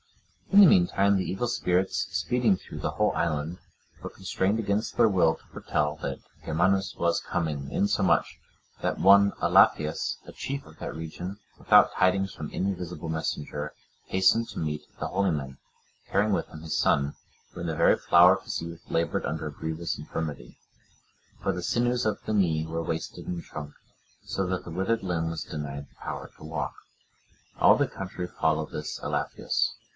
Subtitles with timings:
[0.47, 3.59] (100) In the meantime, the evil spirits, speeding through the whole island,
[4.01, 8.39] were constrained against their will to foretell that Germanus was coming, insomuch,
[8.81, 13.73] that one Elafius, a chief of that region, without tidings from any visible messenger,
[14.07, 15.57] hastened to meet the holy men,
[16.09, 17.13] carrying with him his son,
[17.53, 20.57] who in the very flower of his youth laboured under a grievous infirmity;
[21.41, 23.73] for the sinews of the knee were wasted and shrunk,
[24.23, 26.73] so that the withered limb was denied the power to walk.
[27.59, 29.75] All the country followed this Elafius.